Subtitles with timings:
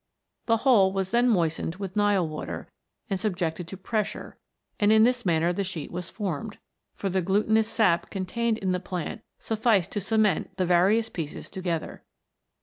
[0.47, 2.67] The whole was then moistened with Nile water,
[3.07, 4.39] and subjected to pres sure;
[4.79, 6.57] and in this manner the sheet Avas formed,
[6.95, 11.51] for the glutinous sap contained in the plant suf ficed to cement the various pieces
[11.51, 12.03] together.